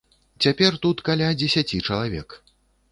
Цяпер 0.45 0.71
тут 0.85 1.05
каля 1.11 1.31
дзесяці 1.43 1.85
чалавек. 1.87 2.29